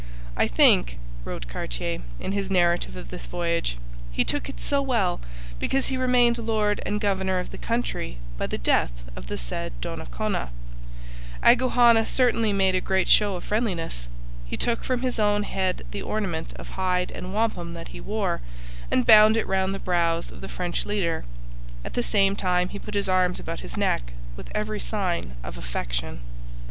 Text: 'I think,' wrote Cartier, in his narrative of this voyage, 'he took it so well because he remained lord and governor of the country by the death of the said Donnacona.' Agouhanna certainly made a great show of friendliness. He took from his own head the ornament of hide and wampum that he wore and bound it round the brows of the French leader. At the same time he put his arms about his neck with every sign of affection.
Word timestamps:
'I 0.35 0.47
think,' 0.47 0.97
wrote 1.23 1.47
Cartier, 1.47 1.99
in 2.19 2.31
his 2.31 2.49
narrative 2.49 2.95
of 2.95 3.11
this 3.11 3.27
voyage, 3.27 3.77
'he 4.11 4.23
took 4.23 4.49
it 4.49 4.59
so 4.59 4.81
well 4.81 5.19
because 5.59 5.89
he 5.89 5.95
remained 5.95 6.39
lord 6.39 6.81
and 6.87 6.99
governor 6.99 7.37
of 7.37 7.51
the 7.51 7.57
country 7.59 8.17
by 8.35 8.47
the 8.47 8.57
death 8.57 9.03
of 9.15 9.27
the 9.27 9.37
said 9.37 9.79
Donnacona.' 9.79 10.49
Agouhanna 11.43 12.07
certainly 12.07 12.51
made 12.51 12.73
a 12.73 12.81
great 12.81 13.09
show 13.09 13.35
of 13.35 13.43
friendliness. 13.43 14.07
He 14.43 14.57
took 14.57 14.83
from 14.83 15.01
his 15.01 15.19
own 15.19 15.43
head 15.43 15.85
the 15.91 16.01
ornament 16.01 16.53
of 16.55 16.71
hide 16.71 17.11
and 17.11 17.31
wampum 17.31 17.75
that 17.75 17.89
he 17.89 18.01
wore 18.01 18.41
and 18.89 19.05
bound 19.05 19.37
it 19.37 19.45
round 19.45 19.75
the 19.75 19.77
brows 19.77 20.31
of 20.31 20.41
the 20.41 20.49
French 20.49 20.83
leader. 20.83 21.25
At 21.85 21.93
the 21.93 22.01
same 22.01 22.35
time 22.35 22.69
he 22.69 22.79
put 22.79 22.95
his 22.95 23.07
arms 23.07 23.39
about 23.39 23.59
his 23.59 23.77
neck 23.77 24.13
with 24.35 24.49
every 24.55 24.79
sign 24.79 25.33
of 25.43 25.59
affection. 25.59 26.21